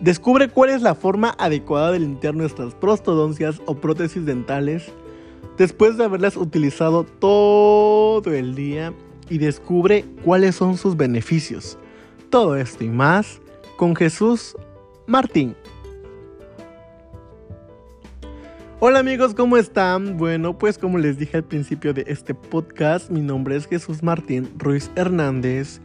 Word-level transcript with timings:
Descubre 0.00 0.48
cuál 0.48 0.70
es 0.70 0.80
la 0.80 0.94
forma 0.94 1.34
adecuada 1.38 1.92
de 1.92 2.00
limpiar 2.00 2.34
nuestras 2.34 2.74
prostodoncias 2.74 3.60
o 3.66 3.74
prótesis 3.74 4.24
dentales 4.24 4.90
después 5.58 5.98
de 5.98 6.04
haberlas 6.04 6.38
utilizado 6.38 7.04
todo 7.04 8.32
el 8.32 8.54
día 8.54 8.94
y 9.28 9.36
descubre 9.36 10.06
cuáles 10.24 10.56
son 10.56 10.78
sus 10.78 10.96
beneficios. 10.96 11.76
Todo 12.30 12.56
esto 12.56 12.82
y 12.82 12.88
más 12.88 13.42
con 13.76 13.94
Jesús 13.94 14.56
Martín. 15.06 15.54
Hola 18.78 19.00
amigos, 19.00 19.34
¿cómo 19.34 19.58
están? 19.58 20.16
Bueno, 20.16 20.56
pues 20.56 20.78
como 20.78 20.96
les 20.96 21.18
dije 21.18 21.36
al 21.36 21.44
principio 21.44 21.92
de 21.92 22.06
este 22.06 22.32
podcast, 22.32 23.10
mi 23.10 23.20
nombre 23.20 23.54
es 23.54 23.66
Jesús 23.66 24.02
Martín 24.02 24.50
Ruiz 24.56 24.90
Hernández 24.96 25.82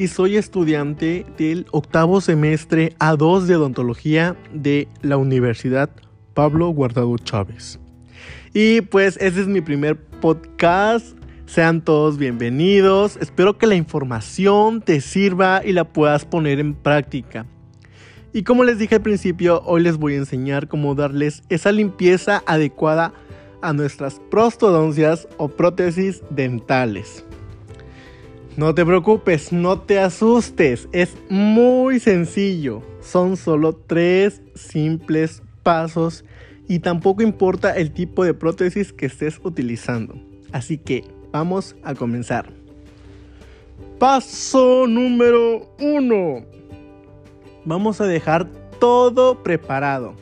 y 0.00 0.08
soy 0.08 0.38
estudiante 0.38 1.26
del 1.36 1.66
octavo 1.72 2.22
semestre 2.22 2.94
A2 3.00 3.42
de 3.42 3.56
odontología 3.56 4.34
de 4.50 4.88
la 5.02 5.18
Universidad 5.18 5.90
Pablo 6.32 6.70
Guardado 6.70 7.18
Chávez. 7.18 7.78
Y 8.54 8.80
pues 8.80 9.18
este 9.20 9.42
es 9.42 9.46
mi 9.46 9.60
primer 9.60 9.98
podcast. 10.00 11.14
Sean 11.44 11.84
todos 11.84 12.16
bienvenidos. 12.16 13.18
Espero 13.18 13.58
que 13.58 13.66
la 13.66 13.74
información 13.74 14.80
te 14.80 15.02
sirva 15.02 15.60
y 15.62 15.74
la 15.74 15.84
puedas 15.84 16.24
poner 16.24 16.60
en 16.60 16.72
práctica. 16.72 17.44
Y 18.32 18.44
como 18.44 18.64
les 18.64 18.78
dije 18.78 18.94
al 18.94 19.02
principio, 19.02 19.60
hoy 19.66 19.82
les 19.82 19.98
voy 19.98 20.14
a 20.14 20.18
enseñar 20.18 20.66
cómo 20.66 20.94
darles 20.94 21.42
esa 21.50 21.72
limpieza 21.72 22.42
adecuada 22.46 23.12
a 23.60 23.74
nuestras 23.74 24.18
prostodoncias 24.30 25.28
o 25.36 25.48
prótesis 25.48 26.22
dentales. 26.30 27.26
No 28.56 28.74
te 28.74 28.84
preocupes, 28.84 29.52
no 29.52 29.80
te 29.80 30.00
asustes, 30.00 30.88
es 30.92 31.16
muy 31.28 32.00
sencillo. 32.00 32.82
Son 33.00 33.36
solo 33.36 33.74
tres 33.74 34.42
simples 34.54 35.42
pasos 35.62 36.24
y 36.68 36.80
tampoco 36.80 37.22
importa 37.22 37.76
el 37.76 37.92
tipo 37.92 38.24
de 38.24 38.34
prótesis 38.34 38.92
que 38.92 39.06
estés 39.06 39.40
utilizando. 39.44 40.14
Así 40.52 40.78
que 40.78 41.04
vamos 41.32 41.76
a 41.84 41.94
comenzar. 41.94 42.52
Paso 43.98 44.86
número 44.88 45.72
uno. 45.80 46.44
Vamos 47.64 48.00
a 48.00 48.06
dejar 48.06 48.46
todo 48.80 49.42
preparado. 49.42 50.14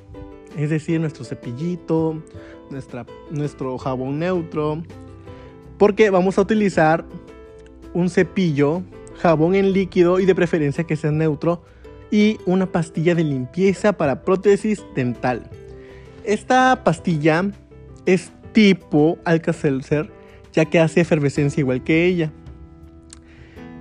Es 0.57 0.71
decir, 0.71 1.01
nuestro 1.01 1.25
cepillito, 1.25 2.23
nuestra, 2.71 3.07
nuestro 3.31 3.79
jabón 3.79 4.19
neutro. 4.19 4.83
Porque 5.79 6.11
vamos 6.11 6.37
a 6.39 6.43
utilizar 6.43 7.05
un 7.95 8.11
cepillo, 8.11 8.83
jabón 9.21 9.55
en 9.55 9.73
líquido 9.73 10.21
y 10.21 10.27
de 10.27 10.35
preferencia 10.35 10.85
que 10.85 10.97
sea 10.97 11.11
neutro 11.11 11.63
y 12.11 12.39
una 12.47 12.67
pastilla 12.67 13.15
de 13.15 13.25
limpieza 13.25 13.93
para 13.93 14.23
prótesis 14.23 14.85
dental. 14.95 15.51
Esta 16.25 16.83
pastilla 16.85 17.51
es 18.07 18.33
tipo 18.53 19.19
Alka-Seltzer 19.25 20.11
ya 20.53 20.65
que 20.65 20.81
hace 20.81 21.01
efervescencia 21.01 21.61
igual 21.61 21.85
que 21.85 22.07
ella. 22.07 22.33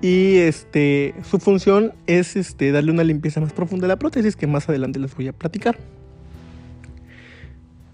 Y 0.02 0.38
este, 0.38 1.16
su 1.24 1.40
función 1.40 1.94
es 2.06 2.36
este, 2.36 2.72
darle 2.72 2.92
una 2.92 3.04
limpieza 3.04 3.42
más 3.42 3.52
profunda 3.52 3.86
a 3.86 3.88
la 3.88 3.98
prótesis 3.98 4.36
que 4.36 4.46
más 4.46 4.70
adelante 4.70 5.00
les 5.00 5.16
voy 5.16 5.28
a 5.28 5.34
platicar. 5.34 5.78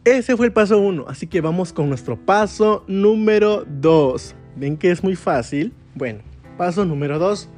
Ese 0.03 0.35
fue 0.35 0.47
el 0.47 0.51
paso 0.51 0.79
1, 0.79 1.05
así 1.07 1.27
que 1.27 1.39
vamos 1.39 1.71
con 1.71 1.87
nuestro 1.87 2.17
paso 2.17 2.83
número 2.87 3.63
2. 3.65 4.35
¿Ven 4.57 4.75
que 4.75 4.91
es 4.91 5.01
muy 5.01 5.15
fácil? 5.15 5.71
Bueno, 5.95 6.21
paso 6.57 6.85
número 6.85 7.19
2. 7.19 7.49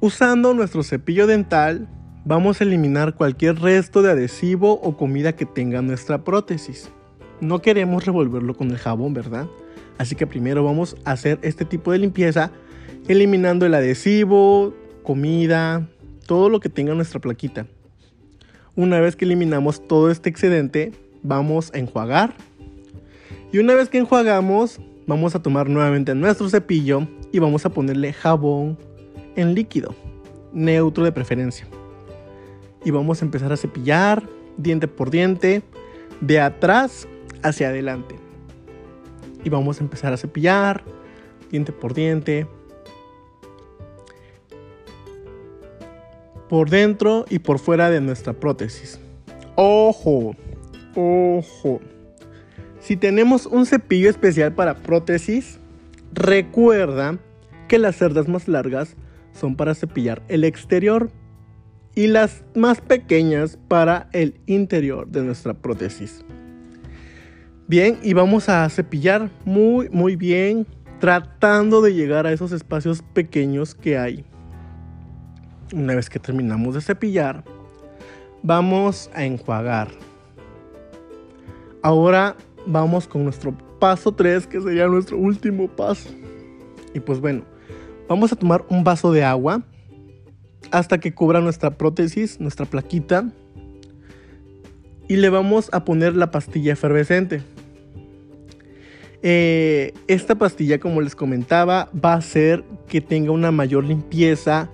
Usando 0.00 0.54
nuestro 0.54 0.84
cepillo 0.84 1.26
dental, 1.26 1.88
vamos 2.24 2.60
a 2.60 2.64
eliminar 2.64 3.16
cualquier 3.16 3.58
resto 3.58 4.02
de 4.02 4.12
adhesivo 4.12 4.74
o 4.74 4.96
comida 4.96 5.34
que 5.34 5.44
tenga 5.44 5.82
nuestra 5.82 6.22
prótesis. 6.22 6.90
No 7.40 7.60
queremos 7.60 8.06
revolverlo 8.06 8.54
con 8.56 8.70
el 8.70 8.78
jabón, 8.78 9.14
¿verdad? 9.14 9.48
Así 9.98 10.14
que 10.14 10.28
primero 10.28 10.62
vamos 10.62 10.96
a 11.04 11.12
hacer 11.12 11.40
este 11.42 11.64
tipo 11.64 11.90
de 11.90 11.98
limpieza 11.98 12.52
eliminando 13.08 13.66
el 13.66 13.74
adhesivo, 13.74 14.72
comida, 15.02 15.88
todo 16.26 16.48
lo 16.48 16.60
que 16.60 16.68
tenga 16.68 16.94
nuestra 16.94 17.20
plaquita. 17.20 17.66
Una 18.76 19.00
vez 19.00 19.16
que 19.16 19.24
eliminamos 19.24 19.88
todo 19.88 20.08
este 20.08 20.30
excedente, 20.30 20.92
vamos 21.24 21.72
a 21.74 21.78
enjuagar. 21.78 22.34
Y 23.50 23.58
una 23.58 23.74
vez 23.74 23.88
que 23.88 23.98
enjuagamos, 23.98 24.80
vamos 25.08 25.34
a 25.34 25.42
tomar 25.42 25.68
nuevamente 25.68 26.14
nuestro 26.14 26.48
cepillo 26.48 27.08
y 27.32 27.38
vamos 27.40 27.64
a 27.64 27.70
ponerle 27.70 28.12
jabón 28.12 28.78
en 29.34 29.54
líquido, 29.54 29.94
neutro 30.52 31.02
de 31.02 31.10
preferencia. 31.10 31.66
Y 32.84 32.90
vamos 32.92 33.20
a 33.20 33.24
empezar 33.24 33.52
a 33.52 33.56
cepillar 33.56 34.22
diente 34.58 34.86
por 34.86 35.10
diente, 35.10 35.62
de 36.20 36.40
atrás 36.40 37.08
hacia 37.42 37.68
adelante. 37.68 38.16
Y 39.42 39.48
vamos 39.48 39.80
a 39.80 39.84
empezar 39.84 40.12
a 40.12 40.16
cepillar 40.16 40.84
diente 41.50 41.72
por 41.72 41.94
diente, 41.94 42.46
por 46.48 46.68
dentro 46.68 47.24
y 47.30 47.38
por 47.38 47.58
fuera 47.58 47.88
de 47.88 48.00
nuestra 48.00 48.34
prótesis. 48.34 49.00
Ojo, 49.54 50.34
ojo. 50.94 51.80
Si 52.88 52.96
tenemos 52.96 53.44
un 53.44 53.66
cepillo 53.66 54.08
especial 54.08 54.54
para 54.54 54.76
prótesis, 54.76 55.60
recuerda 56.14 57.18
que 57.68 57.78
las 57.78 57.96
cerdas 57.96 58.28
más 58.28 58.48
largas 58.48 58.96
son 59.38 59.56
para 59.56 59.74
cepillar 59.74 60.22
el 60.28 60.42
exterior 60.42 61.10
y 61.94 62.06
las 62.06 62.44
más 62.54 62.80
pequeñas 62.80 63.58
para 63.68 64.08
el 64.14 64.40
interior 64.46 65.06
de 65.06 65.22
nuestra 65.22 65.52
prótesis. 65.52 66.24
Bien, 67.66 67.98
y 68.02 68.14
vamos 68.14 68.48
a 68.48 68.66
cepillar 68.70 69.28
muy, 69.44 69.90
muy 69.90 70.16
bien, 70.16 70.66
tratando 70.98 71.82
de 71.82 71.92
llegar 71.92 72.26
a 72.26 72.32
esos 72.32 72.52
espacios 72.52 73.02
pequeños 73.12 73.74
que 73.74 73.98
hay. 73.98 74.24
Una 75.74 75.94
vez 75.94 76.08
que 76.08 76.18
terminamos 76.18 76.74
de 76.74 76.80
cepillar, 76.80 77.44
vamos 78.42 79.10
a 79.12 79.26
enjuagar. 79.26 79.88
Ahora 81.82 82.34
vamos 82.68 83.08
con 83.08 83.24
nuestro 83.24 83.52
paso 83.80 84.12
3, 84.12 84.46
que 84.46 84.60
sería 84.60 84.86
nuestro 84.86 85.16
último 85.16 85.68
paso. 85.68 86.10
Y 86.94 87.00
pues 87.00 87.20
bueno, 87.20 87.42
vamos 88.08 88.32
a 88.32 88.36
tomar 88.36 88.64
un 88.68 88.84
vaso 88.84 89.10
de 89.12 89.24
agua 89.24 89.62
hasta 90.70 90.98
que 90.98 91.14
cubra 91.14 91.40
nuestra 91.40 91.70
prótesis, 91.70 92.38
nuestra 92.40 92.66
plaquita. 92.66 93.30
Y 95.08 95.16
le 95.16 95.30
vamos 95.30 95.70
a 95.72 95.84
poner 95.84 96.14
la 96.14 96.30
pastilla 96.30 96.74
efervescente. 96.74 97.42
Eh, 99.22 99.94
esta 100.06 100.36
pastilla, 100.36 100.78
como 100.78 101.00
les 101.00 101.16
comentaba, 101.16 101.90
va 101.92 102.12
a 102.12 102.18
hacer 102.18 102.62
que 102.86 103.00
tenga 103.00 103.32
una 103.32 103.50
mayor 103.50 103.84
limpieza. 103.84 104.70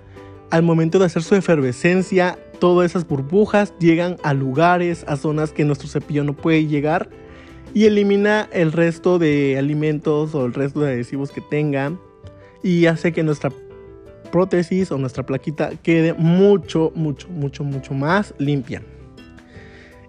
Al 0.51 0.61
momento 0.61 0.99
de 0.99 1.05
hacer 1.05 1.23
su 1.23 1.35
efervescencia, 1.35 2.37
todas 2.59 2.91
esas 2.91 3.07
burbujas 3.07 3.73
llegan 3.79 4.17
a 4.23 4.33
lugares, 4.33 5.05
a 5.07 5.15
zonas 5.15 5.51
que 5.53 5.63
nuestro 5.63 5.87
cepillo 5.87 6.23
no 6.25 6.33
puede 6.33 6.67
llegar 6.67 7.09
y 7.75 7.85
elimina 7.87 8.47
el 8.53 8.71
resto 8.71 9.19
de 9.19 9.57
alimentos 9.59 10.33
o 10.33 10.45
el 10.45 10.53
resto 10.53 10.79
de 10.79 10.93
adhesivos 10.93 11.31
que 11.31 11.41
tengan 11.41 11.99
y 12.63 12.85
hace 12.85 13.11
que 13.11 13.21
nuestra 13.21 13.51
prótesis 14.31 14.93
o 14.93 14.97
nuestra 14.97 15.25
plaquita 15.25 15.71
quede 15.83 16.13
mucho, 16.13 16.93
mucho, 16.95 17.27
mucho, 17.27 17.65
mucho 17.65 17.93
más 17.93 18.33
limpia. 18.37 18.81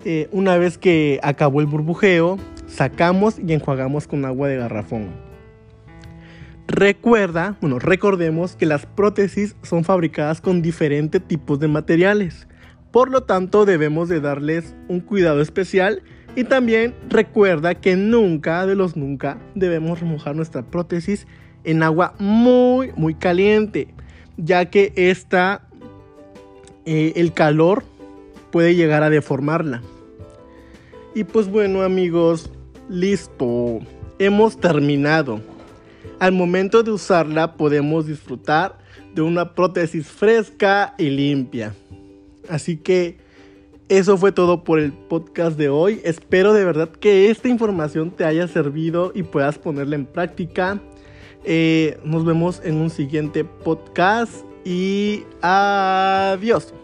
Eh, 0.04 0.28
una 0.30 0.56
vez 0.56 0.78
que 0.78 1.18
acabó 1.24 1.60
el 1.60 1.66
burbujeo, 1.66 2.38
sacamos 2.68 3.36
y 3.44 3.52
enjuagamos 3.52 4.06
con 4.06 4.24
agua 4.24 4.46
de 4.46 4.58
garrafón. 4.58 5.08
Recuerda, 6.68 7.56
bueno, 7.60 7.80
recordemos 7.80 8.54
que 8.54 8.66
las 8.66 8.86
prótesis 8.86 9.56
son 9.62 9.82
fabricadas 9.82 10.40
con 10.40 10.62
diferentes 10.62 11.20
tipos 11.20 11.58
de 11.58 11.66
materiales. 11.66 12.46
Por 12.92 13.10
lo 13.10 13.24
tanto, 13.24 13.64
debemos 13.64 14.08
de 14.08 14.20
darles 14.20 14.76
un 14.86 15.00
cuidado 15.00 15.40
especial 15.40 16.04
y 16.36 16.44
también 16.44 16.94
recuerda 17.08 17.74
que 17.74 17.96
nunca, 17.96 18.66
de 18.66 18.74
los 18.74 18.94
nunca, 18.94 19.38
debemos 19.54 20.00
remojar 20.00 20.36
nuestra 20.36 20.62
prótesis 20.62 21.26
en 21.64 21.82
agua 21.82 22.14
muy, 22.18 22.92
muy 22.94 23.14
caliente, 23.14 23.88
ya 24.36 24.66
que 24.66 24.92
esta, 24.96 25.66
eh, 26.84 27.14
el 27.16 27.32
calor 27.32 27.84
puede 28.52 28.74
llegar 28.74 29.02
a 29.02 29.10
deformarla. 29.10 29.82
Y 31.14 31.24
pues 31.24 31.50
bueno 31.50 31.82
amigos, 31.82 32.52
listo, 32.90 33.80
hemos 34.18 34.60
terminado. 34.60 35.40
Al 36.18 36.32
momento 36.32 36.82
de 36.82 36.90
usarla 36.90 37.54
podemos 37.54 38.06
disfrutar 38.06 38.78
de 39.14 39.22
una 39.22 39.54
prótesis 39.54 40.06
fresca 40.06 40.94
y 40.98 41.08
limpia. 41.08 41.74
Así 42.50 42.76
que 42.76 43.25
eso 43.88 44.16
fue 44.18 44.32
todo 44.32 44.64
por 44.64 44.80
el 44.80 44.92
podcast 44.92 45.56
de 45.56 45.68
hoy. 45.68 46.00
Espero 46.04 46.52
de 46.52 46.64
verdad 46.64 46.88
que 46.88 47.30
esta 47.30 47.48
información 47.48 48.10
te 48.10 48.24
haya 48.24 48.48
servido 48.48 49.12
y 49.14 49.22
puedas 49.22 49.58
ponerla 49.58 49.94
en 49.94 50.06
práctica. 50.06 50.80
Eh, 51.44 51.98
nos 52.04 52.24
vemos 52.24 52.60
en 52.64 52.76
un 52.76 52.90
siguiente 52.90 53.44
podcast 53.44 54.44
y 54.64 55.22
adiós. 55.40 56.74